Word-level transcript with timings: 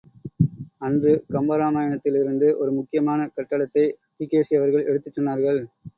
அன்று 0.81 1.11
கம்பராமாயணத்திலிருந்து 1.29 2.47
ஒரு 2.55 2.71
முக்கியமான 2.71 3.29
கட்டத்தை 3.35 3.85
டி.கே.சி.அவர்கள் 4.15 4.87
எடுத்துச் 4.87 5.19
சொன்னார்கள். 5.19 5.61